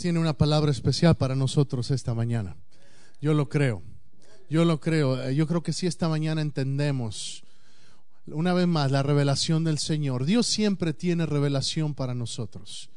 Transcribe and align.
tiene 0.00 0.18
una 0.18 0.32
palabra 0.32 0.70
especial 0.70 1.14
para 1.14 1.36
nosotros 1.36 1.90
esta 1.90 2.14
mañana. 2.14 2.56
Yo 3.20 3.34
lo 3.34 3.48
creo. 3.48 3.82
Yo 4.48 4.64
lo 4.64 4.80
creo. 4.80 5.22
Eh, 5.22 5.34
yo 5.34 5.46
creo 5.46 5.62
que 5.62 5.72
si 5.72 5.86
esta 5.86 6.08
mañana 6.08 6.40
entendemos 6.40 7.44
una 8.26 8.52
vez 8.54 8.66
más 8.66 8.90
la 8.90 9.02
revelación 9.02 9.64
del 9.64 9.78
Señor. 9.78 10.24
Dios 10.24 10.46
siempre 10.46 10.92
tiene 10.92 11.26
revelación 11.26 11.94
para 11.94 12.14
nosotros. 12.14 12.90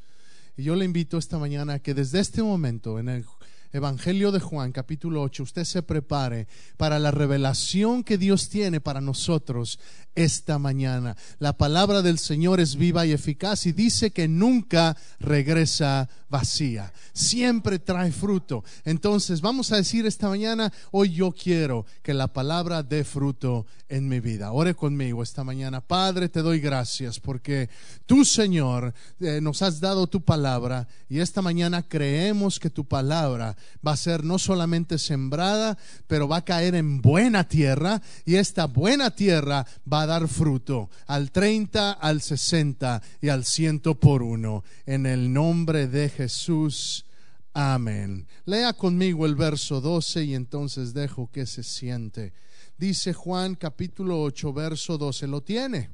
Y 0.55 0.64
yo 0.64 0.75
le 0.75 0.86
invito 0.86 1.18
esta 1.18 1.38
mañana 1.38 1.74
a 1.74 1.79
que 1.79 1.93
desde 1.93 2.20
este 2.20 2.43
momento 2.43 3.00
en 3.00 3.10
el 3.10 3.25
Evangelio 3.74 4.32
de 4.32 4.40
Juan, 4.40 4.71
capítulo 4.71 5.24
8, 5.24 5.42
usted 5.42 5.64
se 5.64 5.82
prepare 5.82 6.48
para 6.78 7.00
la 7.00 7.10
revelación 7.10 8.04
que 8.04 8.20
Dios 8.20 8.48
tiene 8.48 8.80
para 8.80 9.02
nosotros 9.02 9.80
esta 10.14 10.60
mañana. 10.60 11.18
La 11.39 11.57
palabra 11.57 12.04
del 12.04 12.20
Señor 12.20 12.60
es 12.60 12.75
viva 12.75 13.04
y 13.07 13.14
eficaz 13.14 13.66
y 13.66 13.71
dice 13.71 14.11
que 14.11 14.28
nunca 14.28 14.96
regresa 15.20 16.07
vacía, 16.30 16.94
siempre 17.14 17.80
trae 17.80 18.11
fruto. 18.11 18.64
Entonces 18.86 19.42
vamos 19.42 19.71
a 19.71 19.78
decir 19.78 20.05
esta 20.05 20.30
mañana, 20.30 20.71
hoy 20.92 21.11
yo 21.11 21.32
quiero 21.32 21.86
que 22.02 22.14
la 22.14 22.28
palabra 22.28 22.83
dé 22.83 23.04
fruto 23.04 23.66
en 23.89 24.08
mi 24.08 24.19
vida. 24.19 24.52
Ore 24.52 24.74
conmigo 24.74 25.21
esta 25.21 25.44
mañana. 25.44 25.82
Padre, 25.82 26.30
te 26.30 26.42
doy 26.42 26.60
gracias 26.60 27.19
porque 27.19 27.69
tú, 28.05 28.25
Señor, 28.25 28.94
eh, 29.19 29.39
nos 29.42 29.61
has 29.61 29.80
dado 29.80 30.08
tu 30.08 30.21
palabra 30.21 30.88
y 31.10 31.19
esta 31.19 31.42
mañana 31.42 31.83
creemos 31.83 32.59
que 32.59 32.72
tu 32.72 32.86
palabra 32.86 33.55
va 33.86 33.94
a 33.94 33.98
ser 33.98 34.23
no 34.23 34.40
solamente 34.40 34.98
sembrada, 34.98 35.78
pero 36.08 36.28
va 36.28 36.38
a 36.38 36.45
caer 36.45 36.76
en 36.76 37.02
buena 37.02 37.48
tierra 37.48 38.02
y 38.26 38.36
esta 38.36 38.66
buena 38.66 39.16
tierra 39.16 39.66
va 39.92 40.03
a 40.03 40.08
dar 40.08 40.28
fruto 40.28 40.89
al 41.08 41.31
30, 41.31 41.92
al 41.92 42.22
60 42.22 43.02
y 43.22 43.30
al 43.30 43.45
ciento 43.45 43.95
por 44.00 44.23
uno. 44.23 44.64
En 44.86 45.06
el 45.06 45.34
nombre 45.34 45.88
de 45.88 46.09
Jesús. 46.09 47.05
Amén. 47.53 48.28
Lea 48.45 48.73
conmigo 48.73 49.25
el 49.25 49.36
verso 49.36 49.80
12 49.80 50.23
y 50.23 50.36
entonces 50.36 50.94
dejo 50.94 51.30
que 51.31 51.45
se 51.45 51.64
siente. 51.64 52.33
Dice 52.77 53.14
Juan 53.14 53.55
capítulo 53.55 54.22
8, 54.23 54.53
verso 54.53 54.98
12. 54.98 55.27
¿Lo 55.27 55.42
tiene? 55.42 55.92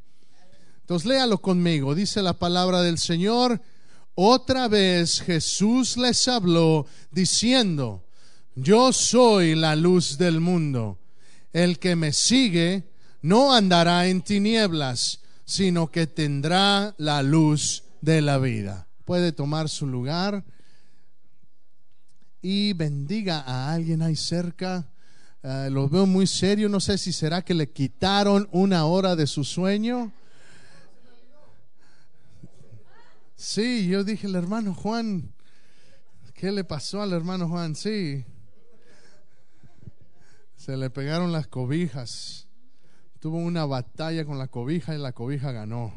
Entonces 0.81 1.07
léalo 1.07 1.39
conmigo. 1.39 1.93
Dice 1.93 2.21
la 2.21 2.33
palabra 2.33 2.81
del 2.81 2.97
Señor. 2.97 3.61
Otra 4.15 4.67
vez 4.67 5.21
Jesús 5.21 5.97
les 5.97 6.27
habló 6.27 6.85
diciendo, 7.11 8.03
yo 8.55 8.91
soy 8.91 9.55
la 9.55 9.75
luz 9.75 10.17
del 10.17 10.41
mundo. 10.41 10.99
El 11.53 11.79
que 11.79 11.95
me 11.95 12.11
sigue 12.13 12.89
no 13.21 13.53
andará 13.53 14.07
en 14.07 14.21
tinieblas, 14.21 15.19
sino 15.45 15.89
que 15.89 16.07
tendrá 16.07 16.93
la 16.97 17.23
luz 17.23 17.83
de 18.01 18.21
la 18.21 18.37
vida. 18.37 18.87
Puede 19.05 19.31
tomar 19.31 19.69
su 19.69 19.87
lugar 19.87 20.43
y 22.41 22.73
bendiga 22.73 23.39
a 23.39 23.73
alguien 23.73 24.01
ahí 24.01 24.15
cerca. 24.15 24.87
Uh, 25.41 25.69
lo 25.71 25.87
veo 25.87 26.05
muy 26.05 26.27
serio, 26.27 26.67
no 26.69 26.79
sé 26.79 26.97
si 26.97 27.13
será 27.13 27.41
que 27.41 27.53
le 27.53 27.71
quitaron 27.71 28.49
una 28.51 28.85
hora 28.85 29.15
de 29.15 29.25
su 29.25 29.43
sueño. 29.43 30.11
Sí, 33.41 33.87
yo 33.87 34.03
dije, 34.03 34.27
el 34.27 34.35
hermano 34.35 34.73
Juan, 34.73 35.31
¿qué 36.33 36.51
le 36.51 36.65
pasó 36.65 37.01
al 37.01 37.13
hermano 37.13 37.47
Juan? 37.47 37.73
Sí, 37.73 38.25
se 40.57 40.75
le 40.75 40.89
pegaron 40.89 41.31
las 41.31 41.47
cobijas. 41.47 42.49
Tuvo 43.21 43.37
una 43.37 43.63
batalla 43.63 44.25
con 44.25 44.37
la 44.37 44.49
cobija 44.49 44.93
y 44.93 44.97
la 44.97 45.13
cobija 45.13 45.53
ganó. 45.53 45.93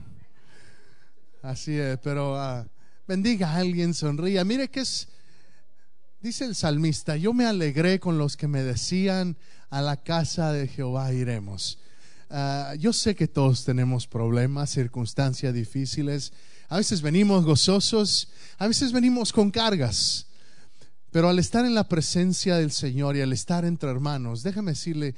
Así 1.43 1.77
es, 1.77 1.99
pero 1.99 2.37
uh, 2.37 2.65
bendiga 3.09 3.51
a 3.51 3.57
alguien, 3.57 3.93
sonría. 3.93 4.45
Mire 4.45 4.71
que 4.71 4.79
es, 4.79 5.09
dice 6.21 6.45
el 6.45 6.55
salmista, 6.55 7.17
yo 7.17 7.33
me 7.33 7.45
alegré 7.45 7.99
con 7.99 8.19
los 8.19 8.37
que 8.37 8.47
me 8.47 8.63
decían, 8.63 9.37
a 9.69 9.83
la 9.83 9.97
casa 10.05 10.53
de 10.53 10.69
Jehová 10.69 11.13
iremos. 11.13 11.81
Uh, 12.31 12.77
yo 12.77 12.93
sé 12.93 13.17
que 13.17 13.27
todos 13.27 13.65
tenemos 13.65 14.07
problemas, 14.07 14.71
circunstancias 14.71 15.53
difíciles 15.53 16.33
a 16.73 16.79
veces 16.79 17.03
venimos 17.03 17.45
gozosos, 17.45 18.29
a 18.57 18.67
veces 18.67 18.93
venimos 18.93 19.31
con 19.31 19.51
cargas. 19.51 20.27
Pero 21.11 21.29
al 21.29 21.39
estar 21.39 21.67
en 21.67 21.75
la 21.75 21.87
presencia 21.87 22.57
del 22.57 22.73
Señor 22.73 23.15
y 23.15 23.21
al 23.21 23.35
estar 23.35 23.67
entre 23.67 23.91
hermanos, 23.91 24.43
déjame 24.43 24.71
decirle, 24.71 25.15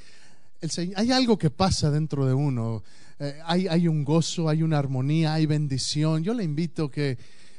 hay 0.97 1.12
algo 1.12 1.38
que 1.38 1.50
pasa 1.50 1.92
dentro 1.92 2.26
de 2.26 2.34
uno. 2.34 2.82
Eh, 3.20 3.38
hay, 3.44 3.69
hay 3.69 3.87
un 3.87 4.03
gozo, 4.03 4.48
hay 4.48 4.65
una 4.65 4.81
armonía, 4.81 5.34
hay 5.34 5.47
bendición. 5.47 6.25
Yo 6.25 6.34
le 6.34 6.42
invito 6.42 6.91
que 6.91 7.19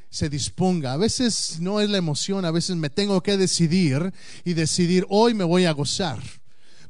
se 0.09 0.27
disponga. 0.27 0.91
A 0.91 0.97
veces 0.97 1.61
no 1.61 1.79
es 1.79 1.89
la 1.89 1.97
emoción, 1.97 2.43
a 2.43 2.51
veces 2.51 2.75
me 2.75 2.89
tengo 2.89 3.23
que 3.23 3.37
decidir 3.37 4.11
y 4.43 4.55
decidir 4.55 5.05
hoy 5.07 5.33
me 5.33 5.45
voy 5.45 5.63
a 5.63 5.71
gozar. 5.71 6.19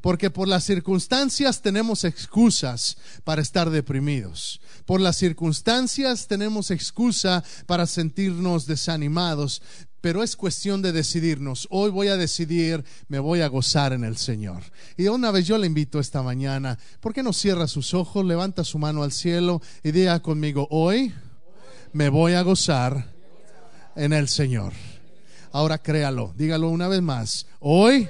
Porque 0.06 0.30
por 0.30 0.48
las 0.48 0.64
circunstancias 0.64 1.64
tenemos 1.64 2.04
excusas 2.04 2.96
para 3.24 3.42
estar 3.42 3.72
deprimidos. 3.72 4.62
Por 4.86 5.02
las 5.02 5.18
circunstancias 5.18 6.28
tenemos 6.28 6.70
excusa 6.70 7.44
para 7.66 7.88
sentirnos 7.88 8.68
desanimados. 8.68 9.64
Pero 10.02 10.22
es 10.22 10.36
cuestión 10.36 10.84
de 10.84 10.92
decidirnos. 10.92 11.68
Hoy 11.72 11.90
voy 11.90 12.10
a 12.10 12.18
decidir, 12.18 12.86
me 13.08 13.18
voy 13.18 13.42
a 13.42 13.48
gozar 13.48 13.94
en 13.94 14.04
el 14.04 14.16
Señor. 14.18 14.62
Y 14.96 15.08
una 15.08 15.32
vez 15.32 15.48
yo 15.48 15.58
le 15.58 15.66
invito 15.66 16.00
esta 16.00 16.22
mañana, 16.22 16.78
¿por 17.00 17.12
qué 17.12 17.24
no 17.24 17.34
cierra 17.34 17.66
sus 17.66 17.96
ojos, 17.96 18.24
levanta 18.24 18.64
su 18.64 18.78
mano 18.78 19.02
al 19.02 19.12
cielo 19.12 19.60
y 19.82 19.90
diga 19.90 20.20
conmigo, 20.20 20.68
hoy 20.70 21.16
me 21.94 22.10
voy 22.10 22.34
a 22.34 22.44
gozar 22.44 23.12
en 23.96 24.14
el 24.14 24.30
Señor. 24.30 24.72
Ahora 25.52 25.80
créalo, 25.80 26.32
dígalo 26.38 26.70
una 26.70 26.88
vez 26.90 27.02
más. 27.02 27.48
Hoy 27.60 28.08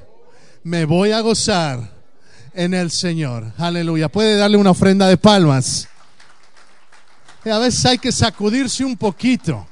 me 0.66 0.86
voy 0.86 1.12
a 1.12 1.22
gozar 1.22 1.94
en 2.56 2.74
el 2.74 2.90
Señor. 2.90 3.54
Aleluya. 3.56 4.10
Puede 4.10 4.36
darle 4.36 4.58
una 4.58 4.72
ofrenda 4.72 5.08
de 5.08 5.16
palmas. 5.16 5.88
Y 7.46 7.50
a 7.50 7.60
veces 7.60 7.86
hay 7.86 8.00
que 8.00 8.12
sacudirse 8.12 8.84
un 8.84 8.98
poquito. 8.98 9.68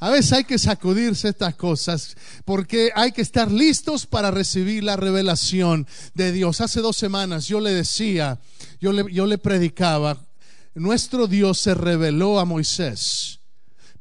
A 0.00 0.10
veces 0.10 0.34
hay 0.34 0.44
que 0.44 0.58
sacudirse 0.58 1.30
estas 1.30 1.54
cosas 1.54 2.14
porque 2.44 2.90
hay 2.94 3.12
que 3.12 3.22
estar 3.22 3.50
listos 3.50 4.04
para 4.04 4.30
recibir 4.30 4.84
la 4.84 4.96
revelación 4.96 5.86
de 6.12 6.30
Dios. 6.30 6.60
Hace 6.60 6.82
dos 6.82 6.98
semanas 6.98 7.46
yo 7.46 7.58
le 7.58 7.72
decía, 7.72 8.38
yo 8.82 8.92
le, 8.92 9.10
yo 9.10 9.24
le 9.24 9.38
predicaba, 9.38 10.26
nuestro 10.74 11.26
Dios 11.26 11.58
se 11.58 11.72
reveló 11.72 12.38
a 12.38 12.44
Moisés 12.44 13.40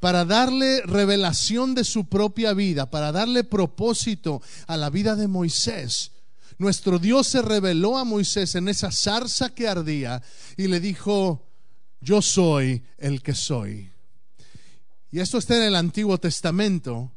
para 0.01 0.25
darle 0.25 0.81
revelación 0.81 1.73
de 1.73 1.85
su 1.85 2.09
propia 2.09 2.53
vida, 2.53 2.89
para 2.89 3.13
darle 3.13 3.45
propósito 3.45 4.41
a 4.67 4.75
la 4.75 4.89
vida 4.89 5.15
de 5.15 5.29
Moisés. 5.29 6.12
Nuestro 6.63 6.97
Dios 6.97 7.27
se 7.27 7.41
reveló 7.41 7.97
a 7.97 8.05
Moisés 8.05 8.55
en 8.55 8.69
esa 8.69 8.89
zarza 8.89 9.53
que 9.53 9.67
ardía 9.67 10.23
y 10.55 10.69
le 10.69 10.79
dijo, 10.79 11.45
yo 11.99 12.21
soy 12.21 12.81
el 12.97 13.21
que 13.21 13.35
soy. 13.35 13.91
Y 15.11 15.19
esto 15.19 15.39
está 15.39 15.57
en 15.57 15.63
el 15.63 15.75
Antiguo 15.75 16.17
Testamento. 16.17 17.11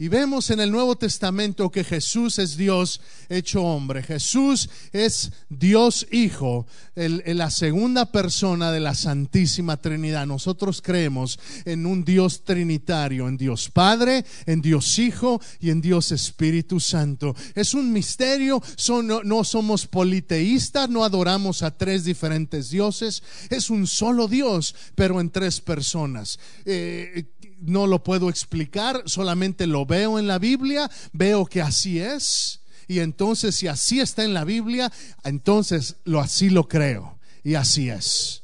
Y 0.00 0.08
vemos 0.08 0.48
en 0.48 0.60
el 0.60 0.72
Nuevo 0.72 0.96
Testamento 0.96 1.70
que 1.70 1.84
Jesús 1.84 2.38
es 2.38 2.56
Dios 2.56 3.02
hecho 3.28 3.62
hombre. 3.62 4.02
Jesús 4.02 4.70
es 4.94 5.30
Dios 5.50 6.06
Hijo, 6.10 6.66
el, 6.94 7.22
la 7.26 7.50
segunda 7.50 8.10
persona 8.10 8.72
de 8.72 8.80
la 8.80 8.94
Santísima 8.94 9.76
Trinidad. 9.76 10.26
Nosotros 10.26 10.80
creemos 10.80 11.38
en 11.66 11.84
un 11.84 12.02
Dios 12.02 12.44
trinitario, 12.44 13.28
en 13.28 13.36
Dios 13.36 13.68
Padre, 13.68 14.24
en 14.46 14.62
Dios 14.62 14.98
Hijo 14.98 15.38
y 15.60 15.68
en 15.68 15.82
Dios 15.82 16.12
Espíritu 16.12 16.80
Santo. 16.80 17.36
Es 17.54 17.74
un 17.74 17.92
misterio, 17.92 18.62
no, 19.04 19.44
somos 19.44 19.86
politeístas, 19.86 20.88
no 20.88 21.04
adoramos 21.04 21.62
a 21.62 21.76
tres 21.76 22.04
diferentes 22.04 22.70
dioses. 22.70 23.22
Es 23.50 23.68
un 23.68 23.86
solo 23.86 24.28
Dios, 24.28 24.74
pero 24.94 25.20
en 25.20 25.28
tres 25.28 25.60
personas. 25.60 26.38
Eh, 26.64 27.26
no 27.60 27.86
lo 27.86 28.02
puedo 28.02 28.28
explicar, 28.28 29.02
solamente 29.06 29.66
lo 29.66 29.86
veo 29.86 30.18
en 30.18 30.26
la 30.26 30.38
Biblia, 30.38 30.90
veo 31.12 31.46
que 31.46 31.62
así 31.62 31.98
es. 31.98 32.60
Y 32.88 32.98
entonces 32.98 33.54
si 33.54 33.68
así 33.68 34.00
está 34.00 34.24
en 34.24 34.34
la 34.34 34.44
Biblia, 34.44 34.90
entonces 35.24 35.96
lo 36.04 36.20
así 36.20 36.50
lo 36.50 36.68
creo. 36.68 37.18
Y 37.44 37.54
así 37.54 37.88
es. 37.88 38.42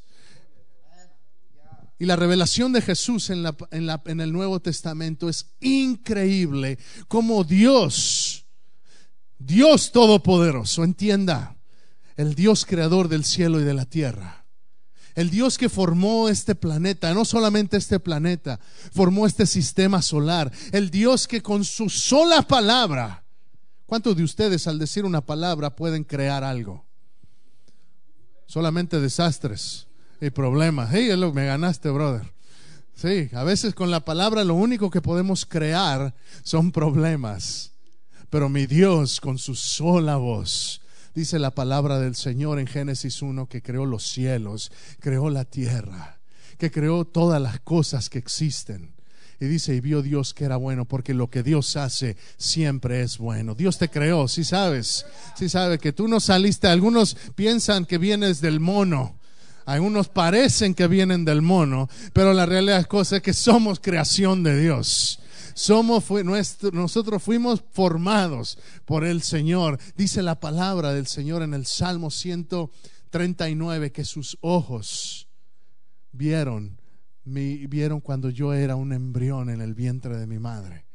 Y 1.99 2.05
la 2.05 2.15
revelación 2.15 2.73
de 2.73 2.81
Jesús 2.81 3.29
en, 3.29 3.43
la, 3.43 3.55
en, 3.71 3.87
la, 3.87 4.01
en 4.05 4.21
el 4.21 4.31
Nuevo 4.31 4.59
Testamento 4.59 5.29
es 5.29 5.47
increíble. 5.59 6.77
Como 7.07 7.43
Dios, 7.43 8.45
Dios 9.39 9.91
Todopoderoso, 9.91 10.83
entienda, 10.83 11.57
el 12.15 12.35
Dios 12.35 12.65
creador 12.65 13.07
del 13.09 13.25
cielo 13.25 13.59
y 13.59 13.63
de 13.63 13.73
la 13.73 13.85
tierra 13.85 14.46
el 15.17 15.31
Dios 15.31 15.57
que 15.57 15.67
formó 15.67 16.29
este 16.29 16.53
planeta, 16.53 17.11
no 17.11 17.25
solamente 17.25 17.75
este 17.75 17.99
planeta, 17.99 18.59
formó 18.93 19.25
este 19.25 19.47
sistema 19.47 20.03
solar. 20.03 20.51
El 20.71 20.91
Dios 20.91 21.27
que 21.27 21.41
con 21.41 21.65
su 21.65 21.89
sola 21.89 22.43
palabra, 22.43 23.23
¿cuántos 23.87 24.15
de 24.15 24.23
ustedes 24.23 24.67
al 24.67 24.77
decir 24.77 25.05
una 25.05 25.21
palabra 25.21 25.75
pueden 25.75 26.03
crear 26.03 26.43
algo? 26.43 26.85
Solamente 28.45 28.99
desastres 28.99 29.87
y 30.21 30.29
problemas. 30.29 30.91
Hey, 30.93 31.09
me 31.33 31.47
ganaste, 31.47 31.89
brother. 31.89 32.31
Sí, 32.93 33.27
a 33.33 33.43
veces 33.43 33.73
con 33.73 33.89
la 33.89 34.05
palabra 34.05 34.43
lo 34.43 34.53
único 34.53 34.91
que 34.91 35.01
podemos 35.01 35.47
crear 35.47 36.13
son 36.43 36.71
problemas. 36.71 37.71
Pero 38.29 38.49
mi 38.49 38.67
Dios 38.67 39.19
con 39.19 39.39
su 39.39 39.55
sola 39.55 40.17
voz, 40.17 40.79
dice 41.17 41.39
la 41.39 41.49
palabra 41.49 41.99
del 41.99 42.15
Señor 42.15 42.59
en 42.59 42.67
Génesis 42.67 43.23
1, 43.23 43.47
que 43.49 43.63
creó 43.63 43.87
los 43.87 44.07
cielos, 44.07 44.71
creó 44.99 45.31
la 45.31 45.45
tierra, 45.45 46.19
que 46.59 46.69
creó 46.69 47.05
todas 47.05 47.41
las 47.41 47.59
cosas 47.59 48.07
que 48.07 48.19
existen. 48.19 48.93
Y 49.39 49.45
dice, 49.45 49.73
y 49.73 49.79
vio 49.81 50.03
Dios 50.03 50.35
que 50.35 50.45
era 50.45 50.57
bueno, 50.57 50.85
porque 50.85 51.15
lo 51.15 51.31
que 51.31 51.41
Dios 51.41 51.75
hace 51.75 52.17
siempre 52.37 53.01
es 53.01 53.17
bueno. 53.17 53.55
Dios 53.55 53.79
te 53.79 53.89
creó, 53.89 54.27
si 54.27 54.43
sabes, 54.43 55.07
si 55.35 55.49
sabes 55.49 55.79
que 55.79 55.91
tú 55.91 56.07
no 56.07 56.19
saliste, 56.19 56.67
algunos 56.67 57.17
piensan 57.33 57.85
que 57.85 57.97
vienes 57.97 58.39
del 58.39 58.59
mono, 58.59 59.17
algunos 59.65 60.09
parecen 60.09 60.75
que 60.75 60.85
vienen 60.85 61.25
del 61.25 61.41
mono, 61.41 61.89
pero 62.13 62.31
la 62.31 62.45
realidad 62.45 62.87
es 62.87 63.21
que 63.23 63.33
somos 63.33 63.79
creación 63.79 64.43
de 64.43 64.61
Dios. 64.61 65.19
Somos 65.57 66.05
nosotros 66.71 67.23
fuimos 67.23 67.63
formados 67.71 68.59
por 68.85 69.03
el 69.03 69.23
Señor. 69.23 69.79
Dice 69.95 70.21
la 70.21 70.39
palabra 70.39 70.93
del 70.93 71.07
Señor 71.07 71.41
en 71.41 71.55
el 71.55 71.65
Salmo 71.65 72.11
139 72.11 73.91
que 73.91 74.05
sus 74.05 74.37
ojos 74.41 75.27
vieron 76.11 76.79
vieron 77.25 78.01
cuando 78.01 78.29
yo 78.29 78.53
era 78.53 78.75
un 78.75 78.93
embrión 78.93 79.49
en 79.49 79.61
el 79.61 79.73
vientre 79.73 80.17
de 80.17 80.27
mi 80.27 80.37
madre 80.37 80.86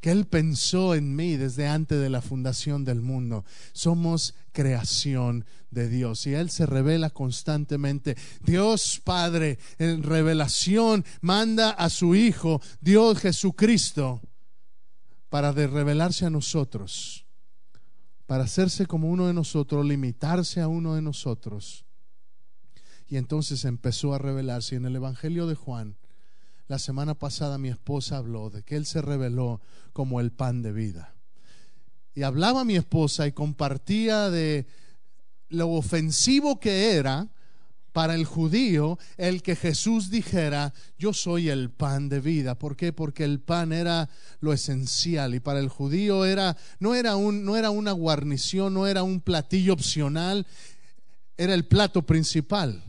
que 0.00 0.10
Él 0.10 0.26
pensó 0.26 0.94
en 0.94 1.14
mí 1.14 1.36
desde 1.36 1.68
antes 1.68 2.00
de 2.00 2.08
la 2.08 2.22
fundación 2.22 2.84
del 2.84 3.00
mundo. 3.00 3.44
Somos 3.72 4.34
creación 4.52 5.44
de 5.70 5.88
Dios 5.88 6.26
y 6.26 6.34
Él 6.34 6.50
se 6.50 6.66
revela 6.66 7.10
constantemente. 7.10 8.16
Dios 8.42 9.00
Padre 9.04 9.58
en 9.78 10.02
revelación 10.02 11.04
manda 11.20 11.70
a 11.70 11.90
su 11.90 12.14
Hijo, 12.14 12.60
Dios 12.80 13.18
Jesucristo, 13.18 14.20
para 15.28 15.52
de 15.52 15.66
revelarse 15.66 16.26
a 16.26 16.30
nosotros, 16.30 17.26
para 18.26 18.44
hacerse 18.44 18.86
como 18.86 19.08
uno 19.08 19.26
de 19.26 19.34
nosotros, 19.34 19.84
limitarse 19.84 20.60
a 20.60 20.68
uno 20.68 20.94
de 20.94 21.02
nosotros. 21.02 21.84
Y 23.06 23.16
entonces 23.16 23.64
empezó 23.64 24.14
a 24.14 24.18
revelarse 24.18 24.76
en 24.76 24.86
el 24.86 24.96
Evangelio 24.96 25.46
de 25.46 25.56
Juan 25.56 25.96
la 26.70 26.78
semana 26.78 27.16
pasada 27.16 27.58
mi 27.58 27.68
esposa 27.68 28.18
habló 28.18 28.48
de 28.48 28.62
que 28.62 28.76
Él 28.76 28.86
se 28.86 29.02
reveló 29.02 29.60
como 29.92 30.20
el 30.20 30.30
pan 30.30 30.62
de 30.62 30.70
vida. 30.70 31.16
Y 32.14 32.22
hablaba 32.22 32.64
mi 32.64 32.76
esposa 32.76 33.26
y 33.26 33.32
compartía 33.32 34.30
de 34.30 34.68
lo 35.48 35.70
ofensivo 35.70 36.60
que 36.60 36.92
era 36.92 37.26
para 37.90 38.14
el 38.14 38.24
judío 38.24 39.00
el 39.16 39.42
que 39.42 39.56
Jesús 39.56 40.10
dijera, 40.10 40.72
yo 40.96 41.12
soy 41.12 41.48
el 41.48 41.70
pan 41.70 42.08
de 42.08 42.20
vida. 42.20 42.56
¿Por 42.56 42.76
qué? 42.76 42.92
Porque 42.92 43.24
el 43.24 43.40
pan 43.40 43.72
era 43.72 44.08
lo 44.38 44.52
esencial 44.52 45.34
y 45.34 45.40
para 45.40 45.58
el 45.58 45.68
judío 45.68 46.24
era 46.24 46.56
no 46.78 46.94
era 46.94 47.16
un 47.16 47.44
no 47.44 47.56
era 47.56 47.70
una 47.70 47.90
guarnición, 47.90 48.74
no 48.74 48.86
era 48.86 49.02
un 49.02 49.20
platillo 49.20 49.72
opcional, 49.72 50.46
era 51.36 51.52
el 51.52 51.66
plato 51.66 52.02
principal. 52.02 52.84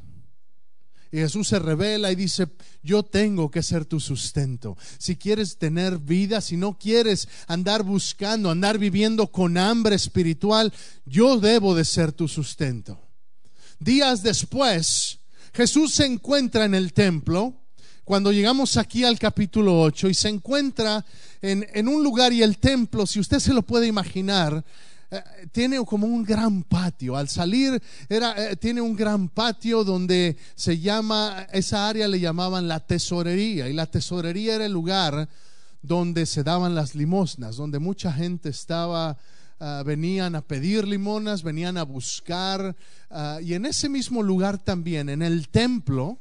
Y 1.11 1.17
Jesús 1.17 1.49
se 1.49 1.59
revela 1.59 2.09
y 2.11 2.15
dice, 2.15 2.47
yo 2.81 3.03
tengo 3.03 3.51
que 3.51 3.61
ser 3.61 3.83
tu 3.83 3.99
sustento. 3.99 4.77
Si 4.97 5.17
quieres 5.17 5.57
tener 5.57 5.97
vida, 5.97 6.39
si 6.39 6.55
no 6.55 6.77
quieres 6.77 7.27
andar 7.47 7.83
buscando, 7.83 8.49
andar 8.49 8.77
viviendo 8.77 9.27
con 9.27 9.57
hambre 9.57 9.95
espiritual, 9.95 10.71
yo 11.05 11.37
debo 11.37 11.75
de 11.75 11.83
ser 11.83 12.13
tu 12.13 12.29
sustento. 12.29 12.97
Días 13.77 14.23
después, 14.23 15.19
Jesús 15.53 15.93
se 15.93 16.05
encuentra 16.05 16.63
en 16.63 16.75
el 16.75 16.93
templo, 16.93 17.55
cuando 18.05 18.31
llegamos 18.31 18.77
aquí 18.77 19.03
al 19.03 19.19
capítulo 19.19 19.81
8, 19.81 20.07
y 20.09 20.13
se 20.13 20.29
encuentra 20.29 21.05
en, 21.41 21.67
en 21.73 21.89
un 21.89 22.03
lugar 22.03 22.31
y 22.31 22.41
el 22.41 22.57
templo, 22.57 23.05
si 23.05 23.19
usted 23.19 23.39
se 23.39 23.53
lo 23.53 23.63
puede 23.63 23.87
imaginar, 23.87 24.63
eh, 25.13 25.21
tiene 25.51 25.83
como 25.83 26.07
un 26.07 26.23
gran 26.23 26.63
patio. 26.63 27.17
Al 27.17 27.27
salir, 27.27 27.81
era, 28.07 28.51
eh, 28.51 28.55
tiene 28.55 28.79
un 28.79 28.95
gran 28.95 29.27
patio 29.27 29.83
donde 29.83 30.37
se 30.55 30.79
llama, 30.79 31.47
esa 31.51 31.89
área 31.89 32.07
le 32.07 32.21
llamaban 32.21 32.69
la 32.69 32.79
tesorería. 32.79 33.67
Y 33.67 33.73
la 33.73 33.87
tesorería 33.87 34.55
era 34.55 34.65
el 34.65 34.71
lugar 34.71 35.27
donde 35.81 36.25
se 36.25 36.43
daban 36.43 36.75
las 36.75 36.95
limosnas, 36.95 37.57
donde 37.57 37.79
mucha 37.79 38.13
gente 38.13 38.47
estaba, 38.47 39.17
ah, 39.59 39.83
venían 39.85 40.35
a 40.35 40.41
pedir 40.41 40.87
limonas, 40.87 41.43
venían 41.43 41.75
a 41.75 41.83
buscar. 41.83 42.73
Ah, 43.09 43.39
y 43.43 43.53
en 43.53 43.65
ese 43.65 43.89
mismo 43.89 44.23
lugar 44.23 44.59
también, 44.59 45.09
en 45.09 45.21
el 45.21 45.49
templo, 45.49 46.19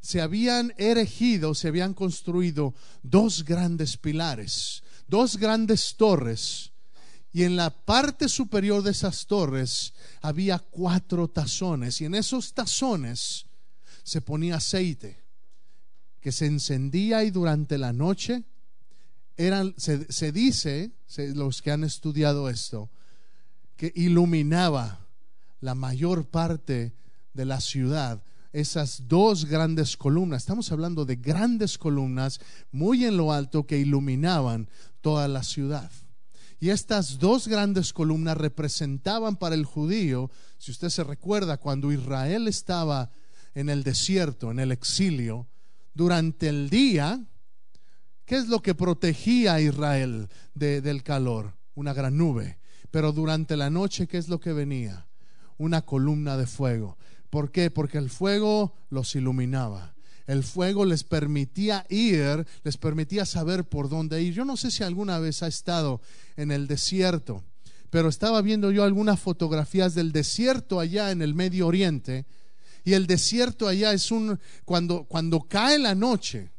se 0.00 0.20
habían 0.20 0.72
erigido, 0.78 1.54
se 1.54 1.68
habían 1.68 1.94
construido 1.94 2.74
dos 3.04 3.44
grandes 3.44 3.96
pilares, 3.96 4.82
dos 5.06 5.36
grandes 5.36 5.94
torres 5.96 6.72
y 7.36 7.44
en 7.44 7.54
la 7.54 7.68
parte 7.68 8.30
superior 8.30 8.82
de 8.82 8.92
esas 8.92 9.26
torres 9.26 9.92
había 10.22 10.58
cuatro 10.58 11.28
tazones. 11.28 12.00
Y 12.00 12.06
en 12.06 12.14
esos 12.14 12.54
tazones 12.54 13.44
se 14.04 14.22
ponía 14.22 14.56
aceite 14.56 15.22
que 16.18 16.32
se 16.32 16.46
encendía 16.46 17.24
y 17.24 17.30
durante 17.30 17.76
la 17.76 17.92
noche 17.92 18.42
eran, 19.36 19.74
se, 19.76 20.32
dice, 20.32 20.92
los 21.34 21.60
que 21.60 21.72
han 21.72 21.84
estudiado 21.84 22.48
esto, 22.48 22.88
que 23.76 23.92
iluminaba 23.94 25.06
la 25.60 25.74
mayor 25.74 26.30
parte 26.30 26.94
de 27.34 27.44
la 27.44 27.60
ciudad 27.60 28.24
esas 28.54 29.08
dos 29.08 29.44
grandes 29.44 29.98
columnas. 29.98 30.44
Estamos 30.44 30.72
hablando 30.72 31.04
de 31.04 31.16
grandes 31.16 31.76
columnas 31.76 32.40
muy 32.72 33.04
en 33.04 33.18
lo 33.18 33.30
alto 33.30 33.66
que 33.66 33.76
iluminaban 33.76 34.70
toda 35.02 35.28
la 35.28 35.42
ciudad. 35.42 35.90
Y 36.58 36.70
estas 36.70 37.18
dos 37.18 37.48
grandes 37.48 37.92
columnas 37.92 38.36
representaban 38.36 39.36
para 39.36 39.54
el 39.54 39.64
judío, 39.64 40.30
si 40.58 40.70
usted 40.70 40.88
se 40.88 41.04
recuerda, 41.04 41.58
cuando 41.58 41.92
Israel 41.92 42.48
estaba 42.48 43.10
en 43.54 43.68
el 43.68 43.82
desierto, 43.82 44.50
en 44.50 44.58
el 44.58 44.72
exilio, 44.72 45.46
durante 45.94 46.48
el 46.48 46.70
día, 46.70 47.24
¿qué 48.24 48.36
es 48.36 48.48
lo 48.48 48.60
que 48.60 48.74
protegía 48.74 49.54
a 49.54 49.60
Israel 49.60 50.28
del 50.54 51.02
calor? 51.02 51.54
Una 51.74 51.92
gran 51.92 52.16
nube. 52.16 52.58
Pero 52.90 53.12
durante 53.12 53.56
la 53.56 53.68
noche, 53.68 54.06
¿qué 54.06 54.16
es 54.16 54.28
lo 54.28 54.40
que 54.40 54.52
venía? 54.52 55.06
Una 55.58 55.82
columna 55.82 56.36
de 56.36 56.46
fuego. 56.46 56.96
¿Por 57.28 57.50
qué? 57.50 57.70
Porque 57.70 57.98
el 57.98 58.08
fuego 58.08 58.74
los 58.88 59.14
iluminaba 59.14 59.95
el 60.26 60.42
fuego 60.42 60.84
les 60.84 61.04
permitía 61.04 61.86
ir, 61.88 62.46
les 62.64 62.76
permitía 62.76 63.24
saber 63.24 63.64
por 63.64 63.88
dónde 63.88 64.22
ir. 64.22 64.34
Yo 64.34 64.44
no 64.44 64.56
sé 64.56 64.70
si 64.70 64.82
alguna 64.82 65.18
vez 65.18 65.42
ha 65.42 65.46
estado 65.46 66.00
en 66.36 66.50
el 66.50 66.66
desierto, 66.66 67.44
pero 67.90 68.08
estaba 68.08 68.42
viendo 68.42 68.70
yo 68.70 68.84
algunas 68.84 69.20
fotografías 69.20 69.94
del 69.94 70.12
desierto 70.12 70.80
allá 70.80 71.10
en 71.10 71.22
el 71.22 71.34
Medio 71.34 71.66
Oriente. 71.66 72.26
Y 72.84 72.92
el 72.92 73.06
desierto 73.06 73.66
allá 73.66 73.92
es 73.92 74.10
un, 74.10 74.38
cuando, 74.64 75.04
cuando 75.04 75.40
cae 75.40 75.78
la 75.78 75.94
noche, 75.94 76.50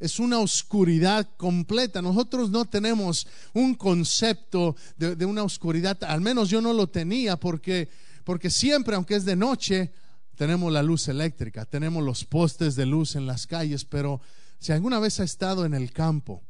es 0.00 0.18
una 0.18 0.38
oscuridad 0.38 1.28
completa. 1.36 2.02
Nosotros 2.02 2.50
no 2.50 2.64
tenemos 2.66 3.26
un 3.54 3.74
concepto 3.74 4.76
de, 4.96 5.24
una 5.24 5.42
oscuridad, 5.42 6.02
al 6.04 6.20
menos 6.20 6.50
yo 6.50 6.60
no 6.60 6.72
lo 6.72 6.88
tenía 6.88 7.38
porque, 7.38 7.88
porque 8.24 8.50
siempre, 8.50 8.96
aunque 8.96 9.16
es 9.16 9.24
de 9.24 9.36
noche, 9.36 9.92
tenemos 10.36 10.72
la 10.72 10.82
luz 10.82 11.08
eléctrica, 11.08 11.64
tenemos 11.64 12.02
los 12.02 12.24
postes 12.24 12.76
de 12.76 12.86
luz 12.86 13.16
en 13.16 13.26
las 13.26 13.46
calles, 13.46 13.84
pero 13.84 14.20
si 14.58 14.72
alguna 14.72 14.98
vez 14.98 15.20
ha 15.20 15.24
estado 15.24 15.64
en 15.64 15.74
el 15.74 15.92
campo 15.92 16.42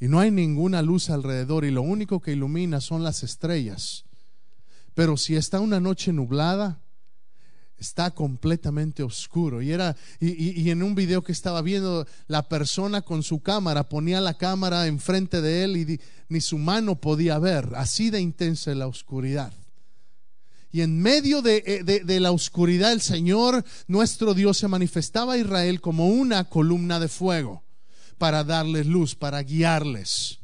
y 0.00 0.08
no 0.08 0.20
hay 0.20 0.30
ninguna 0.30 0.82
luz 0.82 1.10
alrededor 1.10 1.64
y 1.64 1.70
lo 1.70 1.82
único 1.82 2.20
que 2.20 2.32
ilumina 2.32 2.80
son 2.80 3.02
las 3.02 3.22
estrellas, 3.22 4.04
pero 4.94 5.16
si 5.16 5.36
está 5.36 5.60
una 5.60 5.80
noche 5.80 6.12
nublada, 6.12 6.80
está 7.78 8.10
completamente 8.10 9.02
oscuro. 9.02 9.62
Y 9.62 9.70
era, 9.70 9.96
y, 10.20 10.70
en 10.70 10.82
un 10.82 10.94
video 10.94 11.22
que 11.22 11.32
estaba 11.32 11.62
viendo, 11.62 12.06
la 12.26 12.48
persona 12.48 13.02
con 13.02 13.22
su 13.22 13.40
cámara 13.40 13.88
ponía 13.88 14.20
la 14.20 14.34
cámara 14.34 14.86
enfrente 14.86 15.40
de 15.40 15.64
él 15.64 15.76
y 15.76 16.00
ni 16.28 16.40
su 16.40 16.58
mano 16.58 17.00
podía 17.00 17.38
ver, 17.38 17.70
así 17.76 18.10
de 18.10 18.20
intensa 18.20 18.74
la 18.74 18.86
oscuridad. 18.86 19.52
Y 20.70 20.82
en 20.82 21.00
medio 21.00 21.42
eh, 21.46 21.82
de, 21.84 22.20
la 22.20 22.30
oscuridad 22.30 22.92
el 22.92 23.00
Señor, 23.00 23.64
nuestro 23.86 24.34
Dios, 24.34 24.58
se 24.58 24.68
manifestaba 24.68 25.34
a 25.34 25.38
Israel 25.38 25.80
como 25.80 26.08
una 26.08 26.44
columna 26.44 27.00
de 27.00 27.08
fuego 27.08 27.64
para 28.18 28.44
darles 28.44 28.86
luz, 28.86 29.14
para 29.14 29.42
guiarles. 29.42 30.40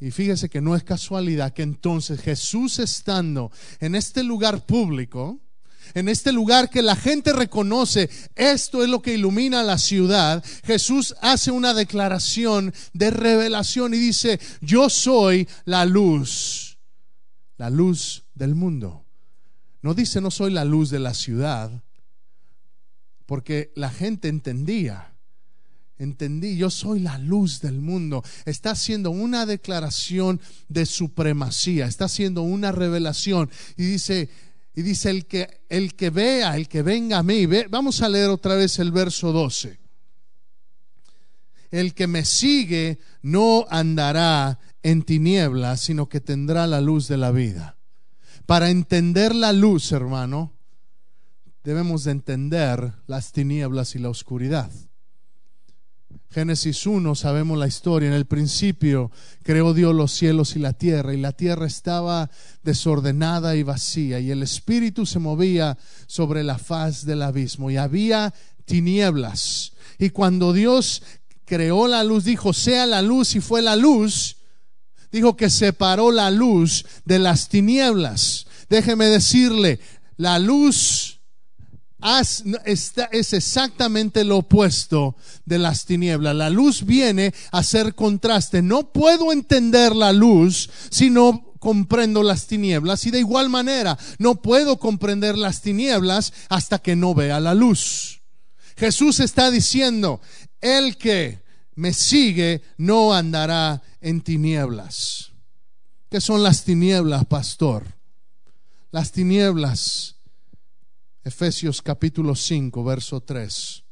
Y 0.00 0.10
fíjese 0.10 0.48
que 0.48 0.60
no 0.60 0.74
es 0.74 0.82
casualidad 0.82 1.52
que 1.52 1.62
entonces 1.62 2.20
Jesús 2.20 2.78
estando 2.78 3.52
en 3.80 3.94
este 3.94 4.22
lugar 4.22 4.64
público, 4.64 5.38
en 5.94 6.08
este 6.08 6.32
lugar 6.32 6.70
que 6.70 6.82
la 6.82 6.96
gente 6.96 7.32
reconoce, 7.32 8.08
esto 8.34 8.82
es 8.82 8.88
lo 8.88 9.02
que 9.02 9.14
ilumina 9.14 9.62
la 9.62 9.78
ciudad, 9.78 10.42
Jesús 10.64 11.14
hace 11.20 11.50
una 11.50 11.74
declaración 11.74 12.72
de 12.92 13.10
revelación 13.10 13.94
y 13.94 13.98
dice, 13.98 14.40
yo 14.60 14.88
soy 14.88 15.48
la 15.64 15.84
luz, 15.84 16.69
la 17.60 17.68
luz 17.68 18.24
del 18.34 18.54
mundo. 18.54 19.04
No 19.82 19.92
dice 19.92 20.22
no 20.22 20.30
soy 20.30 20.50
la 20.50 20.64
luz 20.64 20.88
de 20.88 20.98
la 20.98 21.12
ciudad, 21.12 21.82
porque 23.26 23.70
la 23.76 23.90
gente 23.90 24.28
entendía. 24.28 25.12
Entendí, 25.98 26.56
yo 26.56 26.70
soy 26.70 27.00
la 27.00 27.18
luz 27.18 27.60
del 27.60 27.82
mundo. 27.82 28.24
Está 28.46 28.70
haciendo 28.70 29.10
una 29.10 29.44
declaración 29.44 30.40
de 30.70 30.86
supremacía, 30.86 31.84
está 31.84 32.06
haciendo 32.06 32.40
una 32.40 32.72
revelación 32.72 33.50
y 33.76 33.82
dice, 33.82 34.30
y 34.74 34.80
dice 34.80 35.10
el 35.10 35.26
que 35.26 35.60
el 35.68 35.94
que 35.96 36.08
vea, 36.08 36.56
el 36.56 36.66
que 36.66 36.80
venga 36.80 37.18
a 37.18 37.22
mí, 37.22 37.44
vamos 37.68 38.00
a 38.00 38.08
leer 38.08 38.30
otra 38.30 38.54
vez 38.54 38.78
el 38.78 38.90
verso 38.90 39.32
12. 39.32 39.79
El 41.70 41.94
que 41.94 42.06
me 42.06 42.24
sigue 42.24 42.98
no 43.22 43.66
andará 43.70 44.58
en 44.82 45.02
tinieblas, 45.02 45.80
sino 45.80 46.08
que 46.08 46.20
tendrá 46.20 46.66
la 46.66 46.80
luz 46.80 47.08
de 47.08 47.16
la 47.16 47.30
vida. 47.30 47.76
Para 48.46 48.70
entender 48.70 49.34
la 49.34 49.52
luz, 49.52 49.92
hermano, 49.92 50.52
debemos 51.62 52.04
de 52.04 52.12
entender 52.12 52.92
las 53.06 53.32
tinieblas 53.32 53.94
y 53.94 53.98
la 53.98 54.08
oscuridad. 54.08 54.70
Génesis 56.32 56.86
1 56.86 57.16
sabemos 57.16 57.58
la 57.58 57.66
historia. 57.66 58.08
En 58.08 58.14
el 58.14 58.26
principio 58.26 59.10
creó 59.42 59.74
Dios 59.74 59.94
los 59.94 60.12
cielos 60.12 60.54
y 60.54 60.60
la 60.60 60.72
tierra, 60.72 61.12
y 61.12 61.16
la 61.16 61.32
tierra 61.32 61.66
estaba 61.66 62.30
desordenada 62.62 63.56
y 63.56 63.64
vacía, 63.64 64.20
y 64.20 64.30
el 64.30 64.42
Espíritu 64.42 65.06
se 65.06 65.18
movía 65.18 65.76
sobre 66.06 66.44
la 66.44 66.58
faz 66.58 67.04
del 67.04 67.22
abismo, 67.22 67.70
y 67.70 67.76
había 67.76 68.32
tinieblas. 68.64 69.72
Y 69.98 70.10
cuando 70.10 70.52
Dios 70.52 71.02
creó 71.50 71.88
la 71.88 72.04
luz, 72.04 72.22
dijo, 72.22 72.52
sea 72.52 72.86
la 72.86 73.02
luz, 73.02 73.34
y 73.34 73.40
fue 73.40 73.60
la 73.60 73.74
luz, 73.74 74.36
dijo 75.10 75.36
que 75.36 75.50
separó 75.50 76.12
la 76.12 76.30
luz 76.30 76.86
de 77.04 77.18
las 77.18 77.48
tinieblas. 77.48 78.46
Déjeme 78.68 79.06
decirle, 79.06 79.80
la 80.16 80.38
luz 80.38 81.18
es 82.64 83.32
exactamente 83.32 84.22
lo 84.22 84.38
opuesto 84.38 85.16
de 85.44 85.58
las 85.58 85.86
tinieblas. 85.86 86.36
La 86.36 86.50
luz 86.50 86.86
viene 86.86 87.34
a 87.50 87.64
ser 87.64 87.96
contraste. 87.96 88.62
No 88.62 88.92
puedo 88.92 89.32
entender 89.32 89.96
la 89.96 90.12
luz 90.12 90.70
si 90.88 91.10
no 91.10 91.52
comprendo 91.58 92.22
las 92.22 92.46
tinieblas 92.46 93.04
y 93.06 93.10
de 93.10 93.18
igual 93.18 93.48
manera 93.48 93.98
no 94.18 94.40
puedo 94.40 94.78
comprender 94.78 95.36
las 95.36 95.62
tinieblas 95.62 96.32
hasta 96.48 96.78
que 96.78 96.94
no 96.94 97.12
vea 97.12 97.40
la 97.40 97.54
luz. 97.54 98.22
Jesús 98.76 99.18
está 99.18 99.50
diciendo, 99.50 100.20
el 100.60 100.96
que 100.96 101.39
me 101.80 101.94
sigue 101.94 102.60
no 102.76 103.14
andará 103.14 103.82
en 104.02 104.20
tinieblas. 104.20 105.32
¿Qué 106.10 106.20
son 106.20 106.42
las 106.42 106.62
tinieblas, 106.62 107.24
pastor? 107.24 107.86
Las 108.90 109.12
tinieblas 109.12 110.16
Efesios 111.24 111.80
capítulo 111.80 112.34
5, 112.34 112.84
verso 112.84 113.22
3. 113.22 113.82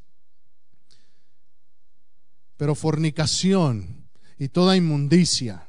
Pero 2.59 2.75
fornicación 2.75 4.07
y 4.39 4.49
toda 4.49 4.77
inmundicia 4.77 5.67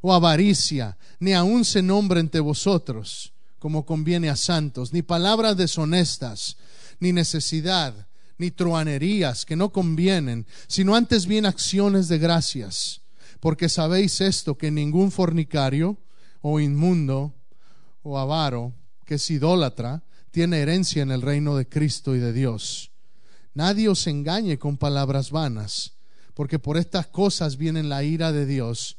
o 0.00 0.12
avaricia, 0.12 0.98
ni 1.20 1.32
aun 1.32 1.64
se 1.64 1.80
nombre 1.80 2.18
entre 2.18 2.40
vosotros, 2.40 3.34
como 3.60 3.86
conviene 3.86 4.30
a 4.30 4.34
santos, 4.34 4.92
ni 4.92 5.02
palabras 5.02 5.56
deshonestas, 5.56 6.56
ni 6.98 7.12
necesidad, 7.12 8.08
ni 8.42 8.50
truanerías 8.50 9.46
que 9.46 9.54
no 9.54 9.70
convienen, 9.70 10.46
sino 10.66 10.96
antes 10.96 11.26
bien 11.26 11.46
acciones 11.46 12.08
de 12.08 12.18
gracias, 12.18 13.00
porque 13.38 13.68
sabéis 13.68 14.20
esto, 14.20 14.58
que 14.58 14.72
ningún 14.72 15.12
fornicario 15.12 15.96
o 16.40 16.58
inmundo 16.58 17.36
o 18.02 18.18
avaro, 18.18 18.74
que 19.04 19.14
es 19.14 19.30
idólatra, 19.30 20.02
tiene 20.32 20.58
herencia 20.58 21.04
en 21.04 21.12
el 21.12 21.22
reino 21.22 21.56
de 21.56 21.68
Cristo 21.68 22.16
y 22.16 22.18
de 22.18 22.32
Dios. 22.32 22.90
Nadie 23.54 23.88
os 23.88 24.08
engañe 24.08 24.58
con 24.58 24.76
palabras 24.76 25.30
vanas, 25.30 25.92
porque 26.34 26.58
por 26.58 26.76
estas 26.76 27.06
cosas 27.06 27.56
viene 27.56 27.84
la 27.84 28.02
ira 28.02 28.32
de 28.32 28.44
Dios 28.44 28.96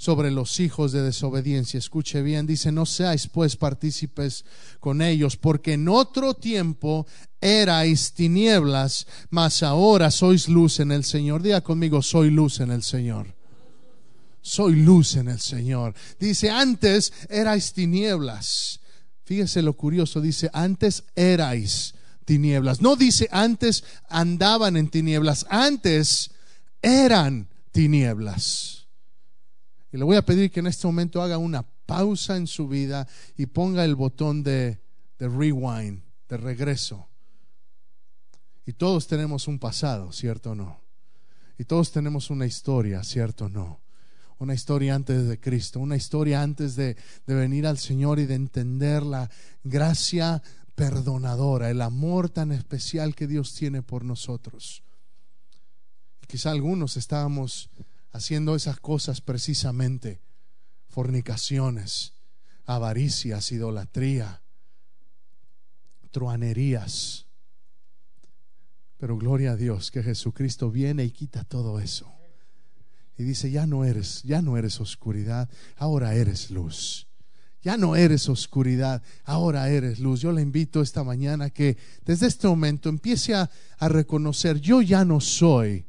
sobre 0.00 0.30
los 0.30 0.58
hijos 0.60 0.92
de 0.92 1.02
desobediencia. 1.02 1.76
Escuche 1.76 2.22
bien, 2.22 2.46
dice, 2.46 2.72
no 2.72 2.86
seáis 2.86 3.28
pues 3.28 3.56
partícipes 3.56 4.46
con 4.80 5.02
ellos, 5.02 5.36
porque 5.36 5.74
en 5.74 5.88
otro 5.88 6.32
tiempo 6.32 7.06
erais 7.38 8.14
tinieblas, 8.14 9.06
mas 9.28 9.62
ahora 9.62 10.10
sois 10.10 10.48
luz 10.48 10.80
en 10.80 10.90
el 10.90 11.04
Señor. 11.04 11.42
Diga 11.42 11.60
conmigo, 11.60 12.00
soy 12.00 12.30
luz 12.30 12.60
en 12.60 12.70
el 12.70 12.82
Señor. 12.82 13.26
Soy 14.40 14.76
luz 14.76 15.16
en 15.16 15.28
el 15.28 15.38
Señor. 15.38 15.94
Dice, 16.18 16.48
antes 16.48 17.12
erais 17.28 17.74
tinieblas 17.74 18.80
Fíjese 19.30 19.62
lo 19.62 19.74
curioso, 19.74 20.20
dice, 20.20 20.50
antes 20.52 21.04
erais 21.14 21.94
tinieblas. 22.24 22.80
No 22.80 22.96
dice 22.96 23.28
antes 23.30 23.84
andaban 24.08 24.76
en 24.76 24.88
tinieblas, 24.88 25.46
antes 25.48 26.32
eran 26.82 27.46
tinieblas. 27.70 28.79
Y 29.92 29.98
le 29.98 30.04
voy 30.04 30.16
a 30.16 30.24
pedir 30.24 30.50
que 30.50 30.60
en 30.60 30.66
este 30.66 30.86
momento 30.86 31.22
haga 31.22 31.38
una 31.38 31.62
pausa 31.62 32.36
en 32.36 32.46
su 32.46 32.68
vida 32.68 33.06
y 33.36 33.46
ponga 33.46 33.84
el 33.84 33.96
botón 33.96 34.42
de, 34.42 34.80
de 35.18 35.28
rewind, 35.28 36.02
de 36.28 36.36
regreso. 36.36 37.08
Y 38.66 38.72
todos 38.74 39.06
tenemos 39.06 39.48
un 39.48 39.58
pasado, 39.58 40.12
¿cierto 40.12 40.52
o 40.52 40.54
no? 40.54 40.80
Y 41.58 41.64
todos 41.64 41.90
tenemos 41.90 42.30
una 42.30 42.46
historia, 42.46 43.02
¿cierto 43.02 43.46
o 43.46 43.48
no? 43.48 43.80
una 44.40 44.54
historia 44.54 44.94
antes 44.94 45.28
de 45.28 45.38
Cristo, 45.38 45.80
una 45.80 45.96
historia 45.96 46.42
antes 46.42 46.74
de, 46.74 46.96
venir 47.26 47.66
al 47.66 47.76
Señor 47.76 48.18
y 48.18 48.26
de 48.26 48.34
entender 48.34 49.02
la 49.02 49.30
gracia 49.62 50.42
perdonadora, 50.74 51.70
el 51.70 51.82
amor 51.82 52.30
tan 52.30 52.50
especial 52.50 53.14
que 53.14 53.26
Dios 53.26 53.54
tiene 53.54 53.82
por 53.82 54.02
nosotros. 54.02 54.82
Quizá 56.26 56.52
algunos 56.52 56.96
estábamos 56.96 57.68
haciendo 58.12 58.54
esas 58.54 58.80
cosas 58.80 59.20
precisamente, 59.20 60.20
fornicaciones, 60.88 62.14
avaricias, 62.66 63.52
idolatría, 63.52 64.42
truanerías. 66.10 67.26
Pero 68.98 69.16
gloria 69.16 69.52
a 69.52 69.56
Dios 69.56 69.90
que 69.90 70.02
Jesucristo 70.02 70.70
viene 70.70 71.04
y 71.04 71.10
quita 71.10 71.44
todo 71.44 71.80
eso 71.80 72.20
y 73.20 73.22
dice, 73.22 73.50
ya 73.50 73.66
no 73.66 73.84
eres, 73.84 74.22
ya 74.22 74.40
no 74.40 74.56
eres 74.56 74.80
oscuridad, 74.80 75.50
ahora 75.76 76.14
eres 76.14 76.50
luz. 76.50 77.06
Ya 77.60 77.76
no 77.76 77.94
eres 77.94 78.30
oscuridad, 78.30 79.02
ahora 79.24 79.68
eres 79.68 79.98
luz. 79.98 80.22
Yo 80.22 80.32
le 80.32 80.40
invito 80.40 80.80
esta 80.80 81.04
mañana 81.04 81.50
que 81.50 81.76
desde 82.06 82.26
este 82.26 82.48
momento 82.48 82.88
empiece 82.88 83.34
a, 83.34 83.50
a 83.76 83.88
reconocer, 83.90 84.58
yo 84.58 84.80
ya 84.80 85.04
no 85.04 85.20
soy, 85.20 85.84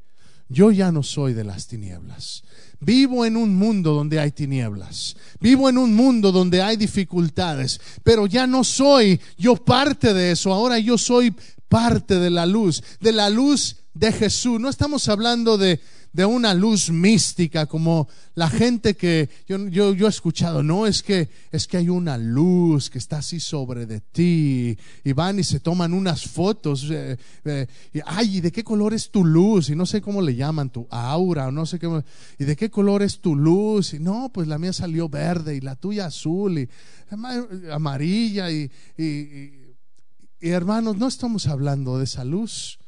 yo 0.52 0.72
ya 0.72 0.92
no 0.92 1.02
soy 1.02 1.34
de 1.34 1.46
las 1.46 1.68
tinieblas. 1.68 2.44
Vivo 2.82 3.26
en 3.26 3.38
un 3.38 3.56
mundo 3.56 3.94
donde 3.94 4.20
hay 4.20 4.32
tinieblas. 4.32 5.16
Vivo 5.40 5.70
en 5.70 5.78
un 5.78 5.96
mundo 5.96 6.32
donde 6.32 6.62
hay 6.62 6.78
dificultades. 6.78 7.80
Pero 8.04 8.28
ya 8.28 8.48
no 8.48 8.64
soy 8.64 9.20
yo 9.38 9.56
parte 9.56 10.14
de 10.14 10.32
eso. 10.32 10.52
Ahora 10.54 10.78
yo 10.80 10.98
soy 10.98 11.34
parte 11.70 12.16
de 12.16 12.30
la 12.30 12.46
luz. 12.46 12.84
De 13.00 13.12
la 13.12 13.30
luz 13.30 13.78
de 13.94 14.12
Jesús. 14.12 14.60
No 14.60 14.68
estamos 14.68 15.08
hablando 15.08 15.58
de, 15.58 15.80
de 16.14 16.26
una 16.26 16.54
luz 16.54 16.90
mística 16.90 17.66
como 17.66 18.08
la 18.36 18.50
gente 18.50 18.96
que 18.96 19.30
yo, 19.48 19.68
yo, 19.70 19.94
yo, 19.94 20.08
he 20.08 20.10
escuchado, 20.10 20.62
no 20.62 20.86
es 20.86 21.04
que 21.04 21.30
es 21.52 21.68
que 21.68 21.78
hay 21.78 21.90
una 21.90 22.18
luz 22.18 22.90
que 22.90 22.98
está 22.98 23.20
así 23.20 23.40
sobre 23.40 23.86
de 23.86 24.02
ti 24.02 24.78
y 25.04 25.14
van 25.14 25.40
y 25.40 25.44
se 25.44 25.60
toman 25.60 25.94
unas 25.94 26.26
fotos 26.26 26.88
eh, 26.92 27.18
eh, 27.46 27.68
y 27.94 28.00
ay, 28.06 28.42
de 28.42 28.52
qué 28.52 28.64
color 28.64 28.94
es 28.94 29.10
tu 29.10 29.24
luz? 29.24 29.70
Y 29.70 29.76
no 29.76 29.86
sé 29.86 30.02
cómo 30.02 30.22
le 30.22 30.36
llaman, 30.36 30.70
tu 30.70 30.86
aura 30.90 31.48
o 31.48 31.52
no 31.52 31.66
sé 31.66 31.80
qué, 31.80 32.04
y 32.38 32.44
de 32.44 32.56
qué 32.56 32.70
color 32.70 33.04
es 33.04 33.20
tu 33.20 33.36
luz? 33.36 33.94
Y 33.94 34.00
no, 34.00 34.30
pues 34.34 34.48
la 34.48 34.58
mía 34.58 34.74
salió 34.74 35.08
verde 35.08 35.56
y 35.56 35.62
la 35.62 35.76
tuya 35.76 36.08
azul 36.08 36.60
y 36.60 36.70
amarilla 37.72 38.52
y, 38.52 38.70
y, 38.98 39.62
y 40.42 40.50
hermanos, 40.50 40.98
no 40.98 41.08
estamos 41.08 41.48
hablando 41.48 41.98
de 41.98 42.04
esa 42.04 42.26
luz. 42.26 42.81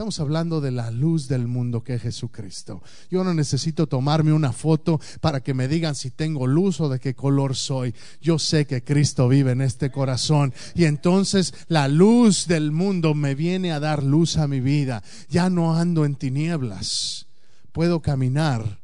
Estamos 0.00 0.18
hablando 0.18 0.62
de 0.62 0.70
la 0.70 0.90
luz 0.90 1.28
del 1.28 1.46
mundo 1.46 1.84
que 1.84 1.96
es 1.96 2.00
Jesucristo. 2.00 2.82
Yo 3.10 3.22
no 3.22 3.34
necesito 3.34 3.86
tomarme 3.86 4.32
una 4.32 4.50
foto 4.50 4.98
para 5.20 5.42
que 5.42 5.52
me 5.52 5.68
digan 5.68 5.94
si 5.94 6.10
tengo 6.10 6.46
luz 6.46 6.80
o 6.80 6.88
de 6.88 6.98
qué 6.98 7.14
color 7.14 7.54
soy. 7.54 7.94
Yo 8.18 8.38
sé 8.38 8.66
que 8.66 8.82
Cristo 8.82 9.28
vive 9.28 9.52
en 9.52 9.60
este 9.60 9.90
corazón 9.90 10.54
y 10.74 10.86
entonces 10.86 11.52
la 11.68 11.86
luz 11.86 12.46
del 12.46 12.72
mundo 12.72 13.12
me 13.12 13.34
viene 13.34 13.72
a 13.72 13.78
dar 13.78 14.02
luz 14.02 14.38
a 14.38 14.48
mi 14.48 14.60
vida. 14.60 15.02
Ya 15.28 15.50
no 15.50 15.76
ando 15.76 16.06
en 16.06 16.14
tinieblas. 16.14 17.26
Puedo 17.70 18.00
caminar 18.00 18.80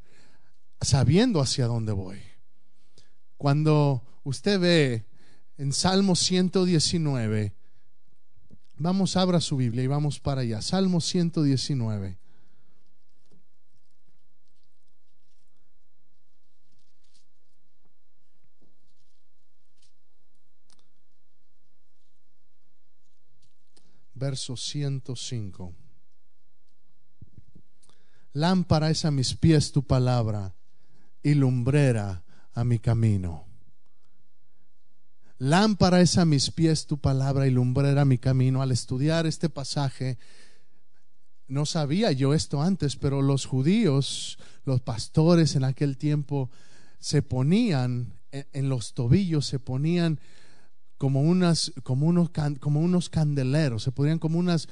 sabiendo 0.82 1.40
hacia 1.40 1.64
dónde 1.64 1.92
voy. 1.92 2.18
Cuando 3.38 4.02
usted 4.22 4.60
ve 4.60 5.06
en 5.56 5.72
Salmo 5.72 6.14
119, 6.14 7.54
Vamos, 8.78 9.16
abra 9.16 9.40
su 9.40 9.56
Biblia 9.56 9.84
y 9.84 9.86
vamos 9.86 10.20
para 10.20 10.42
allá. 10.42 10.60
Salmo 10.62 11.00
119. 11.00 12.18
verso 24.16 24.56
105. 24.56 25.74
Lámpara 28.32 28.90
es 28.90 29.04
a 29.04 29.10
mis 29.10 29.34
pies 29.34 29.72
tu 29.72 29.86
palabra 29.86 30.54
y 31.22 31.34
lumbrera 31.34 32.24
a 32.52 32.64
mi 32.64 32.78
camino. 32.78 33.45
Lámpara 35.38 36.00
es 36.00 36.16
a 36.16 36.24
mis 36.24 36.50
pies 36.50 36.86
tu 36.86 36.98
palabra 36.98 37.46
y 37.46 37.50
lumbrera 37.50 38.04
mi 38.04 38.18
camino. 38.18 38.62
Al 38.62 38.72
estudiar 38.72 39.26
este 39.26 39.48
pasaje, 39.50 40.18
no 41.46 41.66
sabía 41.66 42.12
yo 42.12 42.32
esto 42.32 42.62
antes, 42.62 42.96
pero 42.96 43.20
los 43.20 43.44
judíos, 43.44 44.38
los 44.64 44.80
pastores 44.80 45.54
en 45.54 45.64
aquel 45.64 45.98
tiempo, 45.98 46.50
se 46.98 47.22
ponían 47.22 48.14
en 48.32 48.68
los 48.68 48.94
tobillos, 48.94 49.46
se 49.46 49.58
ponían 49.58 50.20
como 50.98 51.20
unas 51.20 51.72
como 51.82 52.06
unos 52.06 52.30
como 52.58 52.80
unos 52.80 53.10
candeleros 53.10 53.82
se 53.82 53.92
ponían 53.92 54.18
como 54.18 54.38
unas 54.38 54.66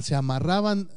se 0.00 0.14
amarraban 0.14 0.88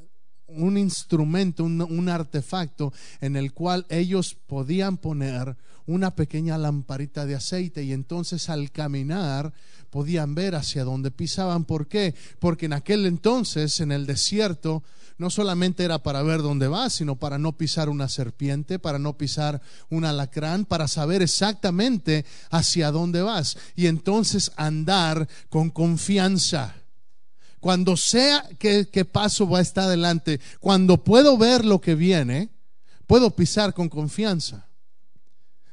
un 0.48 0.78
instrumento, 0.78 1.64
un, 1.64 2.10
artefacto 2.10 2.94
en 3.22 3.36
el 3.36 3.54
cual 3.54 3.86
ellos 3.90 4.36
podían 4.48 4.98
poner 4.98 5.56
una 5.86 6.16
pequeña 6.16 6.58
lamparita 6.58 7.26
de 7.26 7.36
aceite 7.36 7.84
y 7.84 7.94
entonces 7.94 8.50
al 8.50 8.72
caminar 8.72 9.54
podían 9.90 10.36
ver 10.36 10.56
hacia 10.56 10.84
dónde 10.84 11.12
pisaban. 11.12 11.66
¿Por 11.66 11.88
qué? 11.88 12.14
Porque 12.40 12.66
en 12.66 12.74
aquel 12.74 13.06
entonces, 13.06 13.80
en 13.80 13.92
el 13.92 14.06
desierto, 14.06 14.84
no 15.18 15.30
solamente 15.30 15.84
era 15.84 16.00
para 16.00 16.24
ver 16.24 16.42
dónde 16.42 16.68
vas, 16.68 16.94
sino 16.94 17.16
para 17.16 17.38
no 17.38 17.54
pisar 17.54 17.90
una 17.90 18.08
serpiente, 18.08 18.80
para 18.80 19.00
no 19.00 19.18
pisar 19.18 19.62
un 19.90 20.06
alacrán, 20.06 20.66
para 20.66 20.88
saber 20.88 21.22
exactamente 21.22 22.26
hacia 22.52 22.92
dónde 22.92 23.22
vas 23.22 23.58
y 23.76 23.88
entonces 23.88 24.52
andar 24.56 25.28
con 25.50 25.70
confianza 25.70 26.76
cuando 27.60 27.98
sea 27.98 28.48
que, 28.60 28.86
paso 29.06 29.50
va 29.50 29.60
a 29.60 29.62
estar 29.62 29.86
adelante, 29.86 30.40
cuando 30.60 31.04
puedo 31.04 31.38
ver 31.38 31.66
lo 31.66 31.82
que 31.82 31.96
viene, 31.96 32.50
puedo 33.08 33.36
pisar 33.36 33.74
con 33.74 33.90
confianza. 33.90 34.68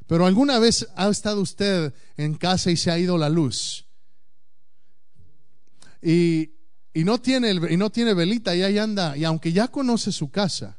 Pero 0.07 0.27
alguna 0.27 0.59
vez 0.59 0.89
ha 0.97 1.09
estado 1.09 1.41
usted 1.41 1.93
en 2.17 2.35
casa 2.35 2.71
y 2.71 2.77
se 2.77 2.91
ha 2.91 2.99
ido 2.99 3.19
la 3.19 3.29
luz. 3.29 3.87
Y, 6.03 6.51
no, 6.95 7.21
tiene, 7.21 7.53
y 7.53 7.77
no 7.77 7.91
tiene 7.91 8.15
velita 8.15 8.55
y 8.55 8.63
ahí 8.63 8.79
anda, 8.79 9.17
y 9.17 9.25
aunque 9.25 9.53
ya 9.53 9.69
conoce 9.69 10.13
su 10.13 10.31
casa, 10.31 10.79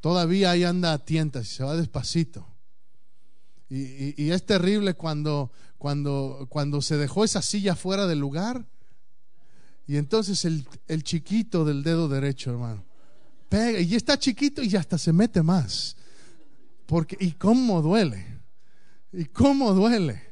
todavía 0.00 0.52
ahí 0.52 0.64
anda 0.64 0.92
a 0.92 0.98
tientas 0.98 1.52
y 1.52 1.56
se 1.56 1.64
va 1.64 1.76
despacito. 1.76 2.46
Y, 3.68 4.22
y, 4.22 4.30
es 4.30 4.46
terrible 4.46 4.94
cuando, 4.94 5.52
cuando, 5.76 6.46
cuando 6.48 6.80
se 6.80 6.96
dejó 6.96 7.24
esa 7.24 7.42
silla 7.42 7.76
fuera 7.76 8.06
del 8.06 8.18
lugar 8.18 8.66
y 9.88 9.96
entonces 9.96 10.44
el, 10.44 11.02
chiquito 11.02 11.64
del 11.64 11.82
dedo 11.82 12.08
derecho, 12.08 12.50
hermano, 12.50 12.84
pega 13.48 13.80
y 13.80 13.94
está 13.94 14.18
chiquito 14.18 14.62
y 14.62 14.76
hasta 14.76 14.98
se 14.98 15.14
mete 15.14 15.42
más. 15.42 15.96
Porque, 16.84 17.16
y 17.18 17.32
cómo 17.32 17.80
duele. 17.80 18.42
Y 19.14 19.24
cómo 19.24 19.72
duele. 19.72 20.22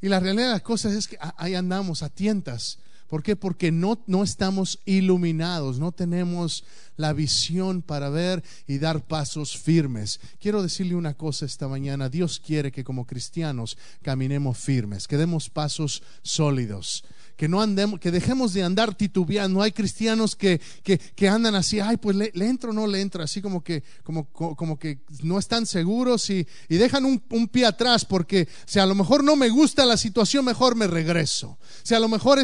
Y 0.00 0.08
la 0.08 0.20
realidad 0.20 0.46
de 0.46 0.52
las 0.52 0.62
cosas 0.62 0.94
es 0.94 1.06
que 1.06 1.18
ahí 1.36 1.54
andamos 1.54 2.02
a 2.02 2.08
tientas. 2.08 2.78
¿Por 3.08 3.22
qué? 3.22 3.36
Porque 3.36 3.70
no, 3.70 4.02
no 4.06 4.22
estamos 4.22 4.78
iluminados, 4.86 5.78
no 5.78 5.92
tenemos 5.92 6.64
la 6.96 7.12
visión 7.12 7.82
para 7.82 8.08
ver 8.08 8.42
y 8.66 8.78
dar 8.78 9.06
pasos 9.06 9.58
firmes. 9.58 10.18
Quiero 10.40 10.62
decirle 10.62 10.94
una 10.94 11.12
cosa 11.12 11.44
esta 11.44 11.68
mañana. 11.68 12.08
Dios 12.08 12.40
quiere 12.40 12.72
que 12.72 12.84
como 12.84 13.06
cristianos 13.06 13.76
caminemos 14.00 14.56
firmes, 14.56 15.06
que 15.06 15.18
demos 15.18 15.50
pasos 15.50 16.02
sólidos 16.22 17.04
que 17.40 17.48
no 17.48 17.62
andemos, 17.62 17.98
que 17.98 18.10
dejemos 18.10 18.52
de 18.52 18.62
andar 18.62 18.94
titubeando. 18.94 19.62
Hay 19.62 19.72
cristianos 19.72 20.36
que, 20.36 20.60
que, 20.82 21.26
andan 21.26 21.54
así, 21.54 21.80
ay, 21.80 21.96
pues 21.96 22.14
le, 22.14 22.30
entro 22.34 22.68
o 22.68 22.74
no 22.74 22.86
le 22.86 23.00
entro, 23.00 23.22
así 23.22 23.40
como 23.40 23.64
que, 23.64 23.82
como, 24.04 24.26
como 24.26 24.78
que 24.78 24.98
no 25.22 25.38
están 25.38 25.64
seguros 25.64 26.28
y, 26.28 26.46
y 26.68 26.76
dejan 26.76 27.06
un, 27.06 27.22
un, 27.30 27.48
pie 27.48 27.64
atrás 27.64 28.04
porque 28.04 28.46
si 28.66 28.78
a 28.78 28.84
lo 28.84 28.94
mejor 28.94 29.24
no 29.24 29.36
me 29.36 29.48
gusta 29.48 29.86
la 29.86 29.96
situación, 29.96 30.44
mejor 30.44 30.74
me 30.74 30.86
regreso. 30.86 31.58
Si 31.82 31.94
a 31.94 32.00
lo 32.00 32.08
mejor 32.08 32.38